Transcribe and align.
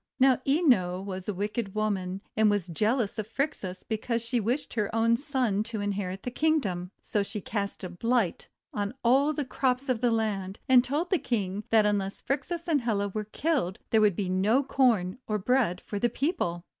Now 0.19 0.41
Ino 0.47 0.99
was 0.99 1.29
a 1.29 1.33
wicked 1.35 1.75
woman, 1.75 2.21
and 2.35 2.49
was 2.49 2.65
jealous 2.65 3.19
of 3.19 3.27
Phrixus 3.27 3.83
because 3.83 4.19
she 4.23 4.39
wished 4.39 4.73
her 4.73 4.89
own 4.95 5.15
son 5.15 5.61
to 5.65 5.79
inherit 5.79 6.23
the 6.23 6.31
Kingdom. 6.31 6.89
So 7.03 7.21
she 7.21 7.39
cast 7.39 7.83
a 7.83 7.89
blight 7.89 8.49
on 8.73 8.95
all 9.03 9.31
the 9.31 9.45
crops 9.45 9.89
of 9.89 10.01
the 10.01 10.09
land, 10.09 10.59
and 10.67 10.83
told 10.83 11.11
the 11.11 11.19
King 11.19 11.65
that 11.69 11.85
unless 11.85 12.19
Phrixus 12.19 12.67
and 12.67 12.81
Helle 12.81 13.11
were 13.13 13.25
killed 13.25 13.77
there 13.91 14.01
would 14.01 14.15
be 14.15 14.27
no 14.27 14.63
Corn 14.63 15.19
or 15.27 15.37
bread 15.37 15.79
for 15.81 15.99
the 15.99 16.09
people. 16.09 16.65